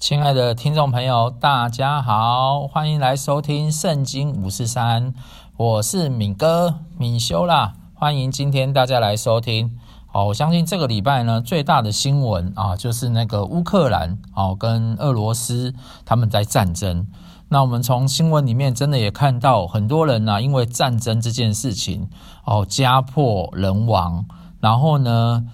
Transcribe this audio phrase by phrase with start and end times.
[0.00, 5.12] 亲爱的听众朋友，大家好，欢迎来收听《圣经五四三》，
[5.58, 9.78] 我是敏哥，敏修啦，欢迎今天大家来收听。
[10.06, 15.74] 好，我相信这个礼拜呢，最大的新闻啊，就是那个乌克兰哦跟俄罗斯
[16.06, 17.06] 他们在战争。
[17.50, 22.08] 那我们从新闻里面真的也看到很多人呢、啊，因为战争这件事情
[22.46, 24.24] 哦，家破人亡，
[24.60, 25.44] 然后呢。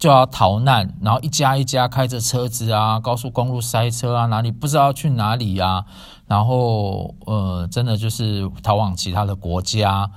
[0.00, 5.84] 就要逃难，然后一家一家开着车子啊，高速公路塞车啊，哪里不知道去哪里啊，
[6.26, 10.10] 然后呃，真的就是逃往其他的国家。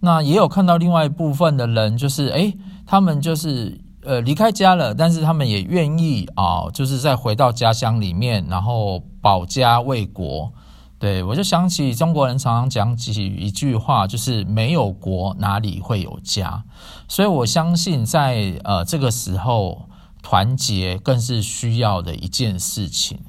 [0.00, 2.56] 那也有看到另外一部分的人，就是诶，
[2.86, 10.52] 他们就是呃离开家了，但是他们也愿意啊，就是再回到家乡里面，然后保家卫国。
[10.98, 16.64] 对，我就想起中国人常常讲起一句话，就是没有国哪里会有家，
[17.06, 19.88] 所以我相信在呃这个时候
[20.22, 23.20] 团结更是需要的一件事情。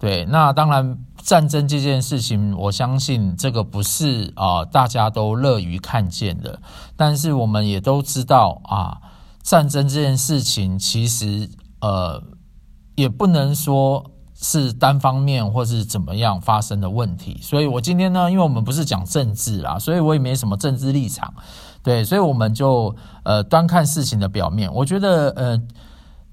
[0.00, 6.60] 对，那当然战争这件事情，我相信这个不是啊、大家都乐于看见的，
[6.96, 8.98] 但是我们也都知道啊，
[9.44, 11.48] 战争这件事情其实
[11.80, 12.20] 呃
[12.96, 14.10] 也不能说。
[14.38, 21.32] 是单方面或是怎么样发生的问题，所以我今天呢，因为我们不是讲政治啦，所以我也没什么政治立场，
[21.82, 24.70] 对，所以我们就呃端看事情的表面。
[24.74, 25.62] 我觉得呃，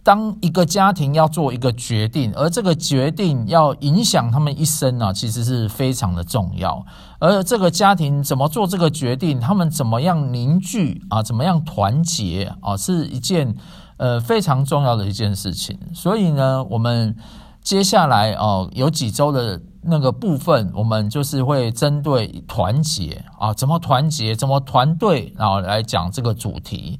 [0.03, 6.85] 当一个家庭要做一个决定，而这个决定要影响他们一生呢，其实是非常的重要。
[7.19, 13.55] 而这个家庭怎么做这个决定，他们怎么样凝聚啊，怎么样团结啊，是一件
[13.95, 15.79] 呃非常重要的一件事情。
[15.93, 17.15] 所以呢，我们。
[17.63, 26.99] 接下来哦，有几周的那个部分，我们就是会针对团结啊，怎么团结，怎么团队，然后来讲这个主题。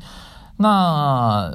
[0.58, 1.54] 那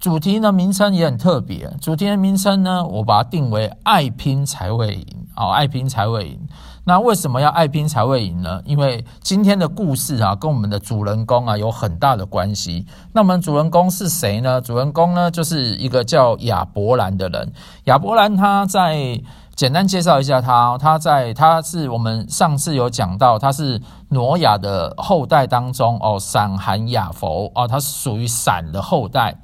[0.00, 6.40] 主题的名称也很特别，主题的名称呢，我把它定为“爱拼才会赢”哦，爱拼才会赢。
[6.88, 8.62] 那为什么要爱拼才会赢呢？
[8.64, 12.86] 因为今天的故事啊，跟我们的主人公啊有很大的关系。
[13.12, 14.58] 那我们主人公是谁呢？
[14.58, 17.52] 主人公呢，就是一个叫亚伯兰的人。
[17.84, 19.20] 亚伯兰他在
[19.54, 23.78] 简单介绍一下他，他在他是我们上次有讲到，他是
[24.08, 29.36] 挪亚的后代当中哦，闪含亚弗哦，他是属于闪的后代。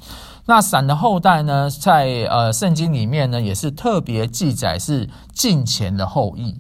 [0.47, 6.59] 那闪的后代呢，在呃圣经里面呢，也是特别记载是近前的后裔。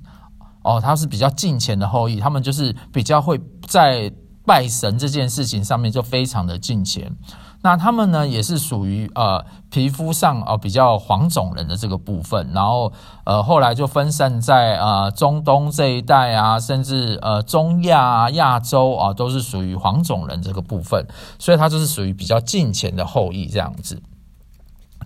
[0.65, 4.11] 哦，他是比较近前的后裔，他们就是比较会在
[4.45, 7.17] 拜神这件事情上面就非常的近前。
[7.63, 12.93] 那他们呢，也是属于呃皮肤上哦、比较黄种人的这个部分，然后
[13.25, 21.07] 呃后来就分散在呃中东这一带啊，甚至呃中亚、亚洲啊，都是属于黄种人这个部分，
[21.39, 24.03] 所以他就是属于比较近前的后裔这样子。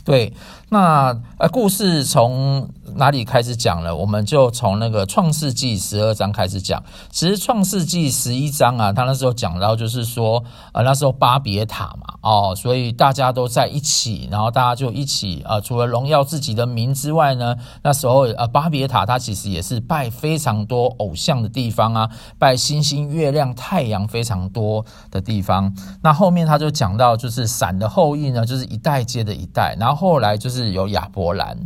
[0.04, 0.32] 对，
[0.70, 3.94] 那呃，故事从哪里开始讲呢？
[3.94, 6.82] 我们就从那个创世纪十二章开始讲。
[7.10, 10.42] 其实创世纪十一章啊，他那时候讲到就是说，
[10.72, 25.72] 呃，那时候巴别塔嘛，哦，所以大家都在一起，然后大家就一起，呃，除了荣耀自己的名之外呢，那时候呃，巴别塔它其实也是拜非常多偶像的地方啊，拜星星、月亮、太阳非常多的地方。
[26.02, 30.08] 那后面他就讲到，就是闪的后裔呢，就是一代接着一代，然后。
[30.08, 31.56] 后来就是是有亚伯兰，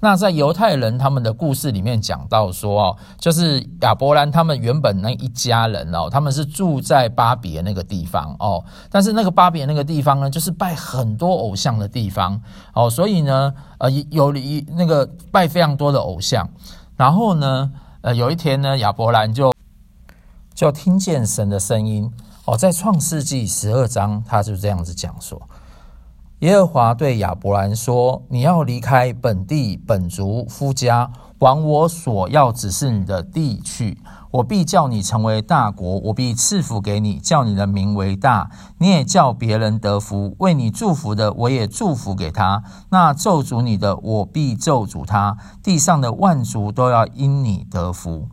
[0.00, 12.38] 那在犹太人他们的故事里面讲到说哦，就是亚伯兰他们原本那一家人哦，他们是住在巴别那个地方哦，但是那个巴别那个地方呢，就是拜很多偶像的地方
[12.74, 16.46] 哦，所以呢，呃，有一那个拜非常多的偶像，
[16.96, 17.72] 然后呢，
[18.02, 19.54] 呃，有一天呢，亚伯兰就
[20.54, 22.12] 就听见神的声音
[22.44, 25.40] 哦，在创世纪十二章，他就这样子讲说。
[26.44, 33.96] 耶和华对亚伯兰说：“你要离开本地、本族、夫家，往我所要指示你的地去。
[34.30, 38.50] 我必叫你成为大国，我必赐福给你，叫你的名为大。
[38.76, 40.36] 你也叫别人得福。
[40.38, 45.38] 为你祝福的，我也祝福给他；那咒诅你的，我必咒诅他。
[45.62, 48.28] 地上的万族都要因你得福。”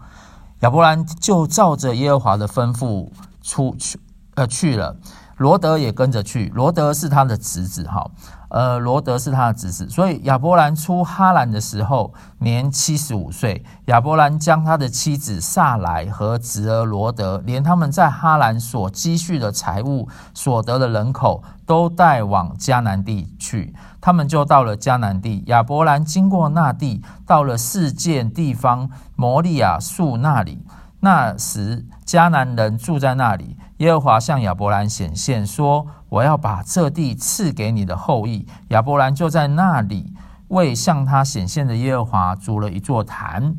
[0.59, 3.07] 亚伯兰就照着耶和华的吩咐
[3.41, 3.97] 出去，
[4.35, 4.97] 呃，去了。
[5.37, 8.05] 罗德也跟着去，罗德是他的侄子，哈，
[8.49, 13.63] 呃，罗德是他的侄子，所以亚伯兰出哈兰的时候年七十五岁。
[13.85, 23.73] 亚伯兰将他的妻子萨莱和侄儿罗德，连他们在哈兰所积蓄的财物、所得的人口，都带往迦南地去。
[23.99, 25.43] 他们就到了迦南地。
[25.47, 30.63] 亚伯兰经过那地，到了四件地方摩利亚树那里。
[31.03, 33.57] 那时迦南人住在那里。
[33.81, 40.13] 耶和华向亚伯兰显现说：“我要把这地赐给你的后裔。”亚伯兰就在那里
[40.49, 43.55] 为向他显现的耶和华筑了一座坛。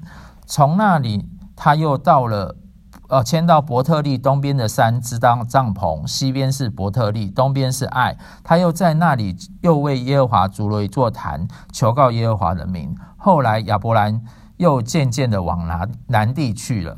[0.46, 2.56] 从那里，他又到了。
[3.08, 8.16] 呃，迁到伯特利东边的山支当帐篷，西边是伯特利，东边是爱。
[8.42, 12.96] 他又在那里又为耶和华筑了一座坛，求告耶和华的名。
[13.18, 14.22] 后来亚伯兰
[14.56, 16.96] 又渐渐的往南南地去了。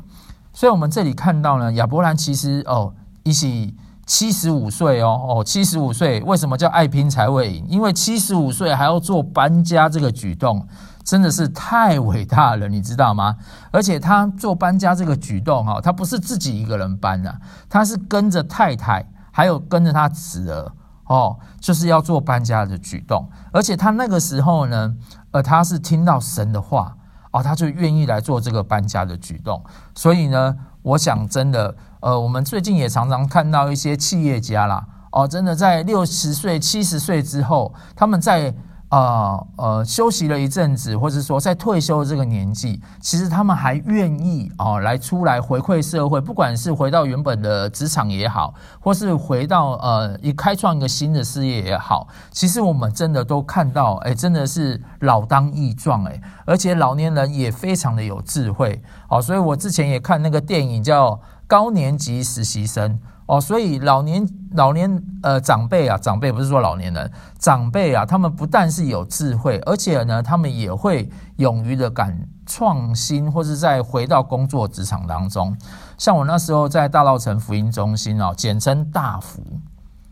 [0.53, 2.93] 所以，我们这里看到呢，亚伯兰其实哦，
[3.25, 3.75] 一起
[4.05, 7.65] 七十五岁哦，哦，七十五岁，为什么叫爱拼才会赢？
[7.67, 10.65] 因为七十五岁还要做搬家这个举动。
[11.03, 13.35] 真的是太伟大了，你知道吗？
[13.69, 17.39] 而且他做搬家这个举动，哈，他不是自己一个人搬的，
[17.69, 20.71] 他是跟着太太，还有跟着他侄儿，
[21.05, 23.29] 哦，就是要做搬家的举动。
[23.51, 24.95] 而且他那个时候呢，
[25.29, 26.97] 呃，他是听到神的话，
[27.29, 29.63] 哦，他就愿意来做这个搬家的举动。
[29.93, 38.53] 所以呢，我想真的，呃，我们最近也常常看到一些企业家啦，哦，真的在六十岁、七十岁之后，他们在。
[38.95, 61.11] 呃呃，休息了一阵子，或者说在退休这个年纪，其实他们还愿意啊、呃、来出来回馈社会，不管是回到原本的职场也好，或是回到呃一开创一个新的事业也好，其实我们真的都看到，哎，真的是老当益壮，哎，而且老年人也非常的有智慧，哦，所以我之前也看那个电影叫
[61.47, 62.93] 《高年级实习生》。
[63.27, 75.57] 哦，所以老年老年呃长辈啊，长辈不是说老年人，长辈啊，他们不但是有智慧，而且呢，他们也会勇于的敢创新，或是再回到工作职场当中。
[75.97, 79.41] 像我那时候在大稻埕福音中心啊，简称大福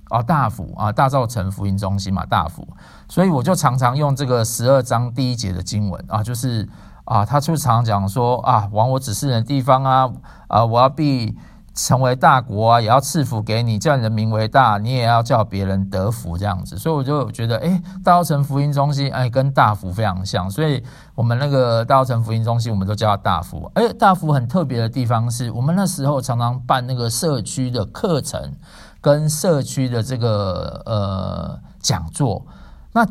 [0.10, 2.68] 啊，大福啊，大稻埕福音中心嘛，大福。
[3.08, 6.68] 所以我就常常用这个十二章第一节的经文啊，就是
[7.06, 10.12] 啊，他就常常讲说啊，往我指示的地方啊，
[10.48, 11.38] 啊，我要必。
[11.74, 16.78] 成为大国啊，也要赐福给你，叫你的名为大，你也要叫别人得福这样子。
[16.78, 20.50] 所以我就觉得，哎，大稻埕福音中心，哎，跟大福非常像。
[20.52, 20.84] 所以
[21.16, 23.72] 我们那个大稻埕福音中心，我们都叫它大福。
[23.74, 28.54] 哎，大福很特别的地方是，我们那时候常常办那个社区的课程，
[29.02, 32.46] 跟社区的这个呃讲座。
[32.92, 33.04] 那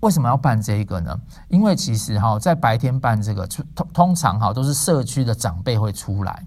[0.00, 1.20] 为什么要办这个呢？
[1.48, 6.46] 因为其实哈，在白天办这个，通通常哈都是社区的长辈会出来。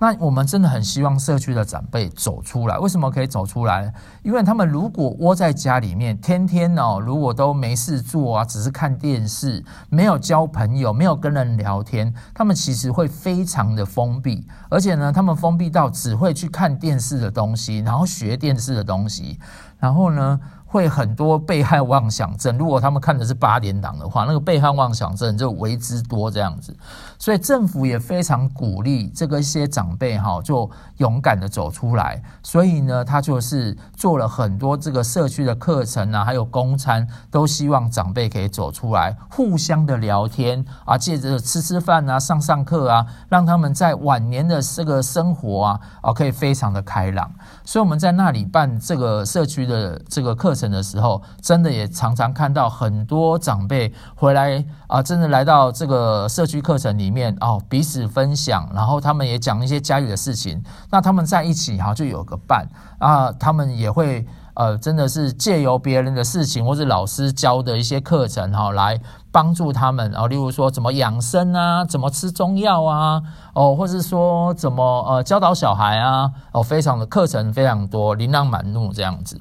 [0.00, 2.78] 那我们真的很希望社区的长辈走出来。
[2.78, 3.92] 为什么可以走出来？
[4.22, 14.46] 因为他们如果窝在家里面，天天哦，如果都没事做啊，只是看电视，没有交朋友，没有跟人聊天，他们其实会非常的封闭。
[14.68, 19.38] 而且呢，他们封闭到只会去看电视的东西，然后学电视的东西，
[19.78, 20.38] 然后呢，
[20.70, 26.76] 会很多被害妄想症，如果他们看的是八点档的话，那个被害妄想症就为之多这样子。
[27.18, 32.22] 所以政府也非常鼓励这个一些长辈哈，就勇敢的走出来。
[32.42, 47.32] 所以呢，他就是做了很多这个社区的课程啊，还有公餐，都希望长辈可以走出来，互相的聊天啊，借着吃吃饭啊，上上课啊，让他们在晚年的这个生活啊，啊，可以非常的开朗。
[47.64, 50.68] 所以我们在那里办这个社区的这个课程。
[50.68, 60.62] 的时候，真的也常常看到很多长辈回来啊，真的来到这个社区课程里面哦，彼此分享，然后他们也讲一些家里的事情。
[60.90, 62.68] 那他们在一起哈，就有个伴
[62.98, 69.00] 啊，他们也会呃，真的是借由别人的事情或是老师教的一些课程哈，来
[69.32, 70.26] 帮助他们啊。
[70.26, 73.22] 例如说怎么养生啊，怎么吃中药啊，
[73.54, 79.40] 哦，或者说怎么呃教导小孩啊，哦，非常的课程非常多，琳琅满目这样子。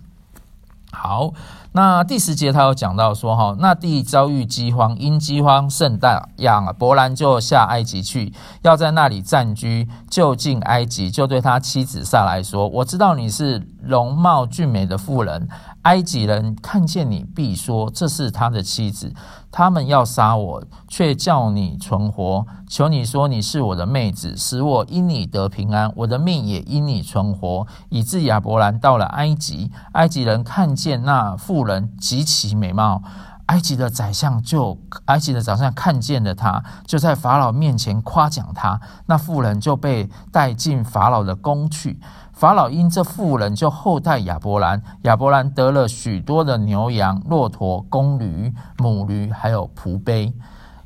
[0.91, 1.31] 好，
[1.73, 9.87] 那第十节他有讲到说，哈，那地遭遇饥荒，因饥荒甚大，亚伯兰就下埃及去，要在那里暂居。
[10.09, 15.47] 就近埃及，就对他妻子萨来说：“我知道你是容貌俊美的妇人。”
[15.87, 19.13] 埃及人看见你，必说这是他的妻子。
[19.49, 22.45] 他们要杀我，却叫你存活。
[22.67, 27.65] 求你说你是我的妹子，使我因你得平安，我的命也因你存活。
[27.87, 33.01] 以致亚伯兰到了埃及，埃及人看见那妇人极其美貌，
[33.45, 38.77] 埃及的宰相就埃及的宰相看见了他，就在法老面前夸奖他。
[39.05, 41.97] 那妇人就被带进法老的宫去。
[42.37, 50.31] 法老因这妇人就厚待亚伯兰，亚伯兰得了许多的牛羊、骆驼、公驴、母驴，还有仆婢。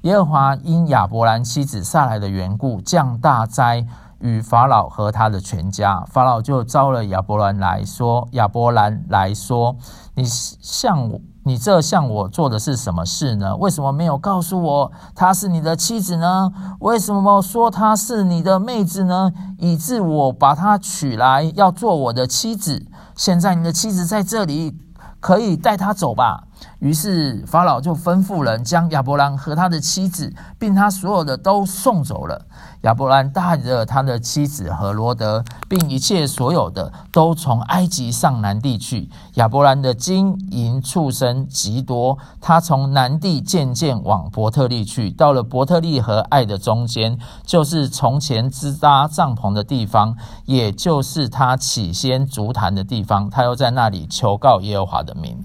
[0.04, 3.86] 耶和华因亚伯兰妻子撒来的缘故，降大灾
[4.20, 6.02] 与法老和他的全家。
[6.08, 9.76] 法老就招了亚伯兰来说：“亚伯兰来说，
[10.16, 13.56] 你向我。”你这向我做的是什么事呢？
[13.56, 16.52] 为什么没有告诉我她是你的妻子呢？
[16.80, 19.32] 为什么说她是你的妹子呢？
[19.58, 22.86] 以致我把她娶来要做我的妻子。
[23.16, 24.78] 现在你的妻子在这里，
[25.20, 26.44] 可以带她走吧。
[26.78, 32.46] 于是法老就吩咐人将亚伯兰和他的妻子，并他所有的都送走了。
[32.82, 39.08] 亚伯兰带着他的妻子和罗德，并一切所有的，都从埃及上南地去。
[39.36, 53.30] 亚伯兰的金银畜生极多，他从南地渐渐往伯特利去，到了伯特利和爱的中间，就是从前支搭帐篷的地方，也就是他起先足坛的地方。
[53.30, 55.38] 他又在那里求告耶和华的名。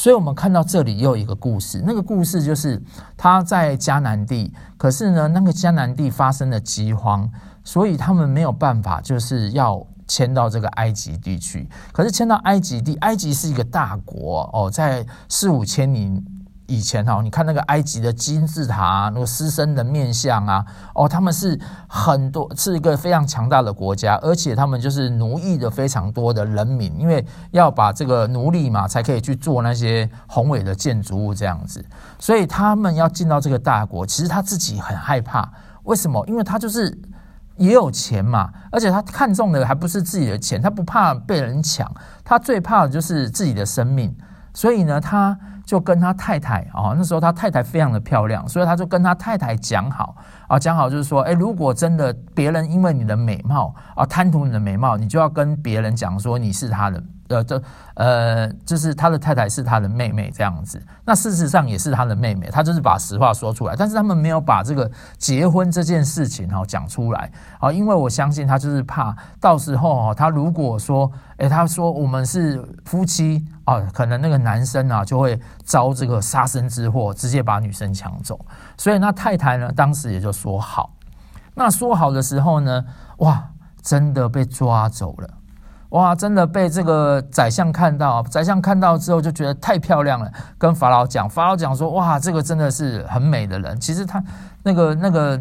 [0.00, 1.84] 所以，我们看到这里又有一个故事。
[1.86, 2.82] 那个故事就是
[3.18, 7.30] 他在迦南地，可是呢，那个迦南地发生了饥荒，
[7.62, 11.68] 所以他们没有办法，就是要迁到这个埃及地去。
[11.92, 16.24] 可是迁到埃及地，埃及是一个大国哦，在四五千年。
[16.70, 21.58] 以前哈，你看那个埃及的金字塔，那个狮身人面像啊，哦，他们是
[21.88, 31.84] 很多是一个非常强大的国家，而且他们就是奴役的非常多的人民，因为要把这个奴隶嘛，才可以去做那些宏伟的建筑物这样子，
[32.20, 35.50] 所以他们要进到这个大国，其实他自己很害怕，
[35.82, 36.24] 为什么？
[36.28, 36.96] 因为他就是
[37.56, 44.16] 也有钱嘛，而且他看中的还不是自己的钱，他不怕被人抢，他最怕的就是自己的生命，
[44.54, 45.36] 所以呢，他。
[45.70, 50.16] 就跟他太太啊，那时候他太太非常的漂亮，所以他就跟他太太讲好
[50.48, 57.00] 啊，讲好就是说，哎，如果真的别人因为你的美貌啊贪图你的美貌，你就要跟别人讲说你是他的。
[57.30, 57.62] 呃，这
[57.94, 60.82] 呃，就是他的太太是他的妹妹这样子。
[61.04, 63.76] 那事实上也是他的妹妹，他就是把实话说出来。
[63.76, 78.38] 但是他们没有把这个结婚这件事情哈讲出来啊，因为我相信他就是怕到时候哈，他如果说，诶，他说我们是夫妻啊，可能那个男生啊就会遭这个杀身之祸，直接把女生抢走。
[78.76, 80.92] 所以那太太呢，当时也就说好。
[81.54, 82.84] 那说好的时候呢，
[83.18, 83.50] 哇，
[83.82, 85.30] 真的被抓走了。
[85.90, 93.78] 哇，真的被这个宰相看到，宰相看到之后就觉得太漂亮了，跟法老讲，法老讲说，哇，这个真的是很美的人。
[93.80, 94.22] 其实他
[94.62, 95.40] 那个那个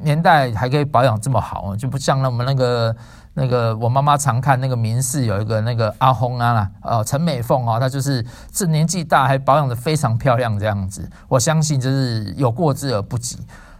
[0.00, 2.96] 年代还可以保养这么好，就不像我们那个
[3.34, 11.06] 那个我妈妈常看那个民视有一个那个阿红啊，呃，陈美凤啊，她就是这年纪大还保养得非常漂亮这样子。
[11.28, 13.38] 我相信就是有过之而不及。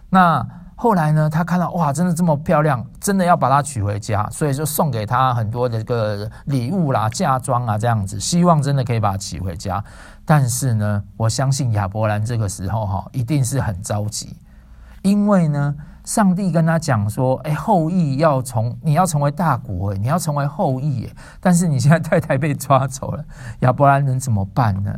[0.09, 0.45] 那。
[0.77, 9.81] 后来呢，他看到哇，真的这么漂亮，真的要把她娶回家，所以就送给她很多的个礼物啦、嫁妆啊这样子，希望真的可以把她娶回家。
[10.25, 14.35] 但是呢，我相信亚伯兰这个时候哈，一定是很着急，
[15.01, 23.23] 因为呢，上帝跟他讲说，哎，后裔要从你要成为大国，你要成为后裔，但是你现在太太被抓走了，
[23.59, 24.93] 亚伯兰能怎么办呢？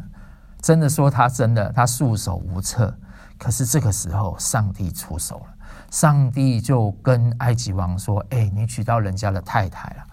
[0.60, 2.92] 真的说他真的他束手无策，
[3.38, 5.57] 可是这个时候上帝出手了。
[5.92, 10.04] 上帝就跟埃及王说：“哎，你娶到人家的太太了！”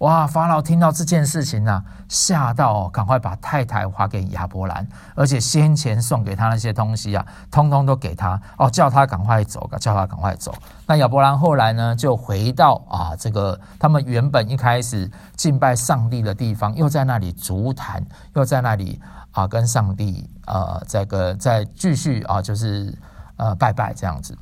[0.00, 10.54] 哇，法老听到这件事情呢，吓到，赶快把太太还给亚伯兰，而且先前送给他那些东西啊，通通都给他哦，叫他赶快走，叫他赶快走。
[10.86, 19.00] 那亚伯兰后来呢，就回到啊，这个他们原本一开始敬拜上帝的地方，又在那里足坛，又在那里
[19.30, 22.94] 啊，跟上帝呃，这个再继续啊，就是
[23.36, 24.36] 呃，拜拜这样子。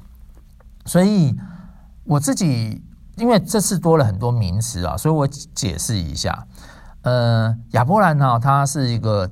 [0.84, 1.34] 所以
[2.04, 2.82] 我自己，
[3.16, 6.46] 因为这次多了很多名词啊，所以我解释一下。
[7.02, 9.30] 呃，亚伯兰呢，他是一个，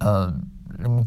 [0.00, 0.34] 呃，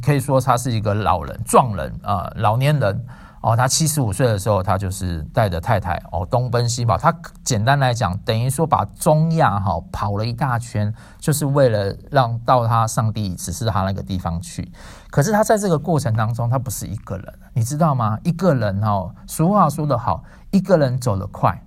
[0.02, 3.06] 可以说他是一个老人、壮人啊、呃，老年人。
[3.42, 6.98] 哦，他七十五岁的时候，他就是带着太太哦东奔西跑。
[6.98, 14.70] 他简单来讲，等于说把中亚哈跑了一大圈，就是为了让到他上帝指示他那个地方去。
[15.10, 18.20] 可是他在这个过程当中，他不是一个人，你知道吗？
[18.24, 21.64] 一个人哦，俗话说得好，一个人走得快，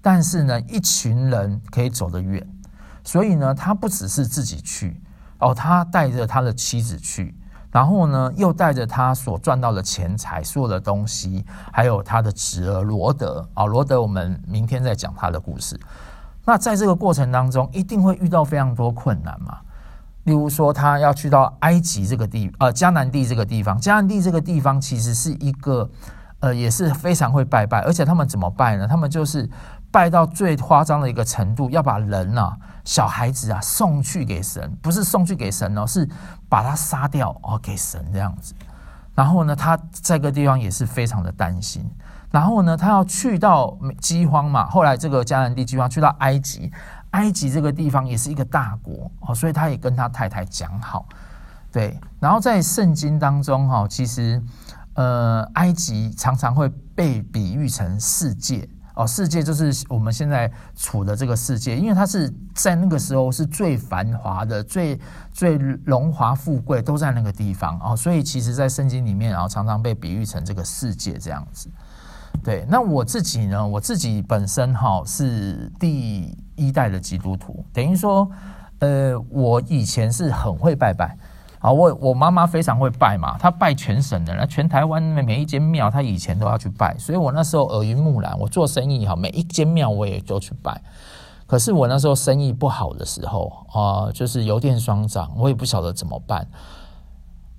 [0.00, 2.44] 但是呢，一群人可以走得远。
[3.04, 5.00] 所以呢，他不只是自己去
[5.38, 7.36] 哦，他带着他的妻子去。
[7.72, 15.80] 然后呢，又带着他所赚到的钱财、所有的东西，还有他的侄儿罗德啊，罗德，我们明天再讲他的故事。
[16.44, 19.56] 那在这个过程当中，一定会遇到非常多困难嘛。
[20.24, 23.80] 例如说，他要去到埃及这个地，呃，迦南地这个地方。
[23.80, 25.88] 迦南地这个地方其实是一个，
[26.40, 28.86] 呃，也是非常会拜拜，而且他们怎么拜呢？
[28.86, 29.48] 他们就是。
[29.92, 36.08] 拜到最夸张的一个程度，要把人啊、小孩子啊送去给神，不是送去给神哦，是
[36.48, 38.54] 把他杀掉哦，给神这样子。
[39.14, 41.84] 然后呢，他在个地方也是非常的担心。
[42.30, 46.72] 然后呢，他要去到饥荒嘛，后来这个迦南地饥荒，去到埃及，
[47.10, 51.04] 埃及这个地方也是一个大国哦，所以他也跟他太太讲好，
[51.70, 52.00] 对。
[52.18, 54.42] 然后在圣经当中哈，其实
[54.94, 58.66] 呃，埃及常常会被比喻成世界。
[58.94, 64.98] 哦，世界就是我们现在处的这个世界，因为它是在那个时候是最繁华的、最
[65.32, 71.70] 最荣华富贵都在那个地方哦，所以其实，在圣经里面，然后常常被比喻成这个世界这样子。
[72.42, 73.66] 对，那我自己呢？
[73.66, 78.28] 我自己本身哈是第一代的基督徒，等于说，
[78.80, 81.16] 呃，我以前是很会拜拜。
[81.62, 90.82] 啊，我我妈妈非常会拜嘛，她拜全省的，那全台湾每一间庙，她以前都要去拜，所以我那时候耳濡目染，我做生意哈，每一间庙我也就去拜。
[91.46, 96.44] 可是我那时候生意不好的时候啊，就是油电双涨，我也不晓得怎么办。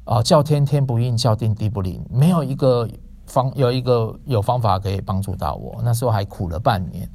[0.03, 2.86] 啊，叫天天不应，叫地地不灵，没有一个
[3.25, 5.79] 方有一个有方法可以帮助到我。
[5.81, 7.10] 那时候还苦了半年。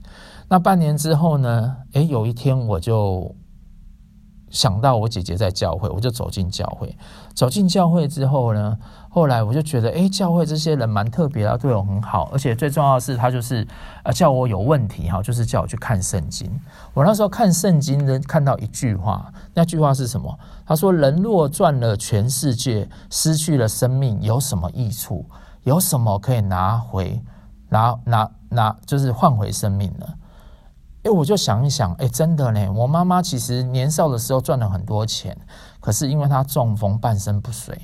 [0.49, 1.76] 那半年之后呢？
[1.92, 3.30] 诶，有一天我就。
[4.50, 6.97] 想到我姐姐在教会，我就走进教会。
[7.35, 8.76] 走进教会之后呢，
[9.09, 12.28] 后来我就觉得，哎，教会这些人蛮特别啊，对我很好。
[12.33, 13.67] 而且最重要的是，他就是
[14.02, 16.50] 呃叫我有问题哈，就是叫我去看圣经。
[16.95, 20.37] 我那时候看圣经呢，看到一句话，那句话是什么？
[20.67, 25.25] 他说：“人若赚了全世界，失去了生命，有什么益处？
[25.62, 27.23] 有什么可以拿回？
[27.71, 30.07] 拿拿拿，就是换回生命呢？”
[31.09, 32.71] 哎，我就想一想，哎，真的呢。
[32.71, 35.35] 我妈妈其实年少的时候赚了很多钱，
[35.81, 37.81] 可是因为她中风，半身不遂。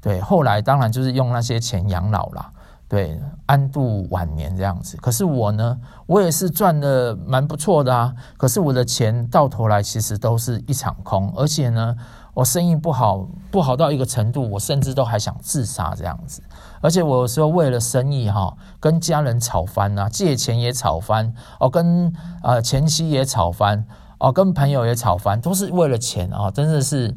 [0.00, 2.50] 对，后来当然就是用那些钱养老啦，
[2.88, 4.96] 对，安度晚年这样子。
[4.96, 8.12] 可是我呢，我也是赚的蛮不错的啊。
[8.36, 11.94] 可是我的钱到头来其实都是一场空，而且呢，
[12.34, 16.42] 我生意不好，不好到一个程度，我甚至都还想自杀这样子。
[16.80, 23.84] 而且我有时候为了生意哈，跟家人吵翻啊，借钱也吵翻哦，跟呃前妻也吵翻
[24.18, 27.14] 哦，跟朋友也吵翻，都是为了钱啊，真的是，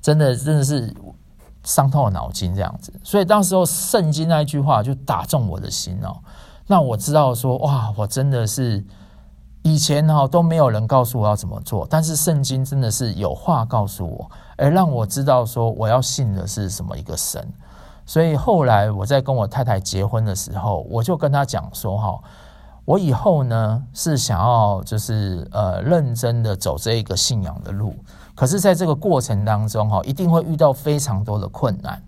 [0.00, 0.94] 真的真的是
[1.64, 2.92] 伤透脑筋这样子。
[3.02, 6.16] 所以当时候圣经那一句话就打中我的心哦，
[6.66, 8.82] 那我知道说哇，我真的是
[9.66, 17.44] 以前哈都没有人告诉我要怎么做，但是圣经真的是有话告诉我，而让我知道说我要信的是什么一个神。
[18.04, 22.16] 所以后来我在跟我太太结婚的时候，我就跟她讲说哈，
[22.84, 27.92] 我以后呢是想要就是呃认真的走这一个信仰的路，
[28.36, 32.00] 可是在这个过程当中哈，一定会遇到非常多的困难，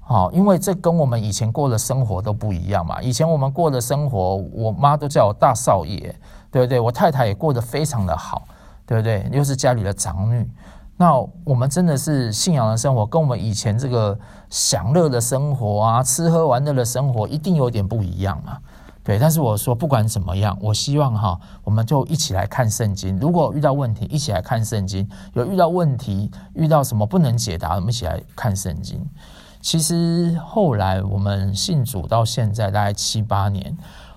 [0.00, 3.02] 好，因为这跟我们以前过的生活都不一样嘛。
[3.02, 6.18] 以前我们过的生活，我妈都叫我大少爷，
[6.56, 6.80] 对不对？
[6.80, 8.48] 我太太也过得非常的好，
[8.86, 9.28] 对不对？
[9.30, 10.50] 又是家里的长女。
[10.96, 11.12] 那
[11.44, 18.56] 我们真的是信仰的生活，跟我们以前这个享乐的生活啊，吃喝玩乐的生活，一定有点不一样嘛。
[19.04, 23.18] 对，但是我说不管怎么样，我希望哈，我们就一起来看圣经。
[23.18, 29.06] 如果遇到问题，一起来看圣经；有遇到问题，遇到什么不能解答，我们一起来看圣经。
[29.60, 33.76] 其实后来我们信主到现在大概七八年。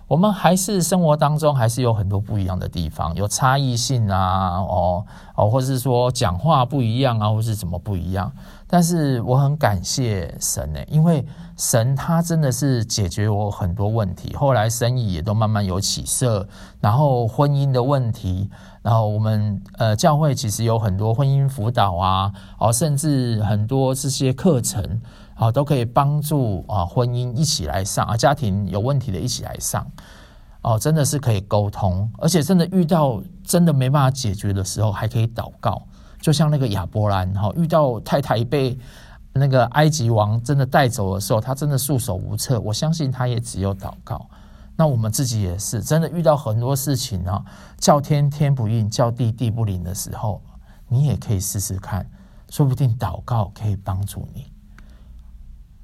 [0.09, 8.31] 我们还是生活当中还是有很多不一样的地方，有差异性啊，哦哦，或是说讲话不一样啊，或是怎么不一样。
[8.71, 11.25] 但是我很感谢神呢，因为
[11.57, 16.47] 神他真的是解决我很多问题，后来生意也都慢慢有起色，
[16.79, 18.49] 然后婚姻的问题，
[18.83, 25.01] 然后我们呃教会其实有很多婚姻辅导啊，哦，甚至很多这些课程。
[25.39, 29.89] 啊，都可以帮助啊，婚姻一起来上啊，家庭有问题的一起来上，
[30.61, 35.81] 哦，真的是可以沟通，而且真的遇到真的没办法解决的时候，还可以祷告。
[36.19, 38.77] 就像那个亚伯兰哈，遇到太太被
[39.33, 42.59] 那个埃及王真的带走的时候，他真的束手无策。
[42.59, 44.29] 我相信他也只有祷告。
[44.75, 47.43] 那我们自己也是真的遇到很多事情啊，
[47.77, 50.41] 叫天天不应，叫地地不灵的时候，
[50.87, 52.09] 你也可以试试看，
[52.49, 54.45] 说不定祷告可以帮助你。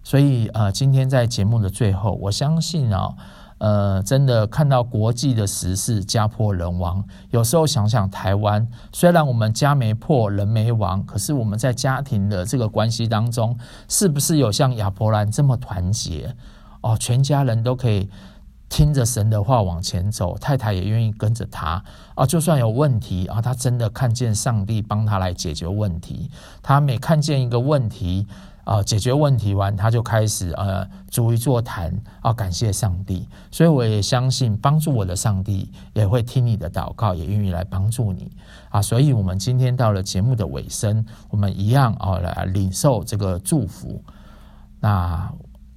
[0.02, 3.13] 所以，呃，今天在节目的最后，我相信啊，
[3.57, 16.35] 呃，真的看到国际的时事家破人亡，有时候想想台湾，虽然我们家没破，人没亡，可是我们在家庭的这个关系当中，是不是有像亚伯兰这么团结？
[16.81, 18.09] 哦，全家人都可以
[18.67, 21.81] 听着神的话往前走，太太也愿意跟着他
[22.15, 26.29] 啊，就算有问题啊，他真的看见上帝帮他来解决问题，
[26.61, 28.27] 他每看见一个问题。
[28.65, 33.25] 啊，解决问题完，他就开始呃，逐一座谈啊，感谢上帝。
[33.49, 38.30] 所以我也相信，帮助我的上帝也会听你的祷告，也愿意来帮助你
[38.69, 38.82] 啊。
[38.82, 44.04] 所以，我们今天到了节目的尾声，我们一样啊，来领受这个祝福。
[44.82, 45.32] 那，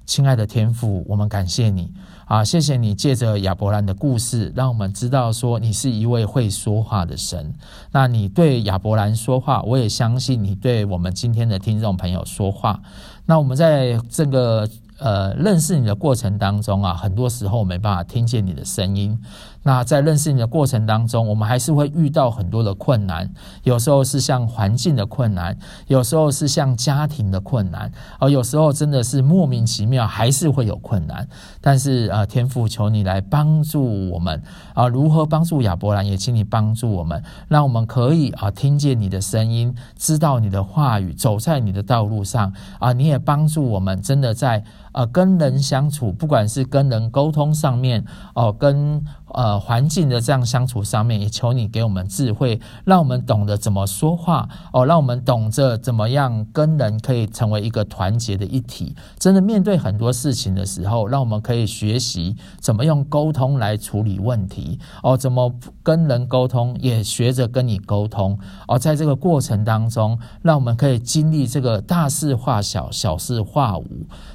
[0.05, 1.93] 亲爱的天父，我们感谢你。
[2.29, 7.55] 啊，谢谢你借着亚伯兰的故事，让我们知道说你是一位会说话的神。
[7.91, 12.81] 那你对亚伯兰说话，我也相信你对我们今天的听众朋友说话。
[13.25, 19.19] 那我们在这个呃认识你的过程当中啊，很多时候没办法听见你的声音。
[19.63, 23.31] 那在认识你的过程当中，我们还是会遇到很多的困难，
[23.65, 25.57] 有时候是像环境的困难，
[25.89, 31.29] 有时候是像家庭的困难，而有时候真的是莫名其妙，还是会有困难。
[31.61, 34.43] 但是呃，天父求你来帮助我们
[34.75, 42.93] 啊，如何帮助亚伯兰，也请你帮助我们，让我们可以啊听见你的声音，知道你的话语，走在你的道路上啊。
[42.93, 49.05] 你也帮助我们，真的在呃跟人相处，不管是跟人沟通上面哦，跟。
[49.35, 58.95] 呃，环境的这样相处上面，也求你给我们智慧，让我们懂得怎么说话哦，让我们懂得怎么样跟人可以成为一个团结的一体。
[59.19, 65.53] 真的面对很多事情的时候，让我们可以学习怎么用沟通来处理问题哦，怎么
[65.89, 68.79] 跟人沟通，也学着跟你沟通哦。
[68.79, 73.87] 在这个过程当中，让我们可以经历这个大事化小，小事化无。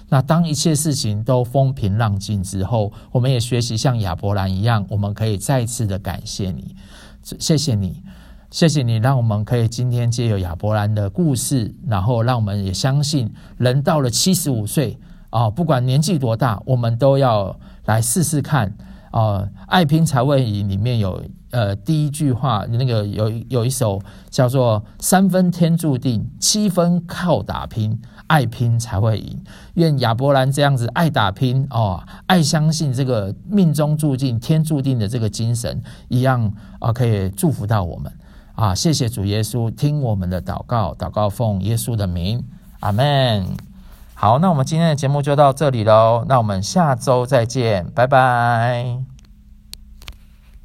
[0.09, 6.75] 那当一切事情都风平浪静之后，我们也学习像亚伯兰一样，我们可以再次的感谢你，
[7.21, 8.01] 谢谢你，
[8.49, 14.97] 谢谢你，让我们可以今天借由亚伯兰的故事，然后让我们也相信，人到了七十五岁
[15.29, 18.75] 啊，不管年纪多大，我们都要来试试看
[19.11, 19.47] 啊。
[19.67, 27.97] 爱拼才会赢里面有呃第一句话，那个有有一首叫做“三分天注定，七分靠打拼”。
[28.27, 29.43] 爱拼才会赢，
[29.75, 38.11] 愿亚伯兰这样子爱打拼哦，爱相信这个命中注定、天注定的这个精神一样啊，可以祝福到我们
[38.55, 38.73] 啊！
[38.73, 42.43] 谢谢主耶稣，听我们的祷告，祷告奉耶稣的名，
[42.79, 43.45] 阿门。
[44.15, 49.12] 好，那我们今天的节目就到这里喽，那我们下周再见，拜拜。